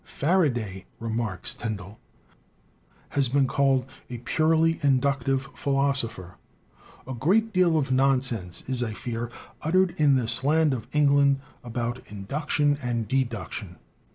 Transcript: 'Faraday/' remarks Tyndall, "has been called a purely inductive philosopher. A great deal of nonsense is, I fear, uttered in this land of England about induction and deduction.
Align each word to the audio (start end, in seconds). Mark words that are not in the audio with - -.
'Faraday/' 0.03 0.85
remarks 0.99 1.53
Tyndall, 1.53 1.99
"has 3.09 3.29
been 3.29 3.45
called 3.45 3.85
a 4.09 4.17
purely 4.17 4.79
inductive 4.81 5.43
philosopher. 5.53 6.37
A 7.05 7.13
great 7.13 7.53
deal 7.53 7.77
of 7.77 7.91
nonsense 7.91 8.63
is, 8.67 8.81
I 8.81 8.93
fear, 8.95 9.29
uttered 9.61 9.93
in 9.99 10.15
this 10.15 10.43
land 10.43 10.73
of 10.73 10.87
England 10.91 11.39
about 11.63 12.01
induction 12.07 12.79
and 12.81 13.07
deduction. 13.07 13.75